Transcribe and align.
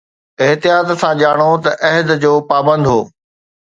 احتياط 0.43 0.87
سان 1.01 1.13
ڄاڻو 1.21 1.51
ته 1.63 1.71
عهد 1.89 2.07
جو 2.23 2.33
پابند 2.49 2.83
هو 2.91 2.99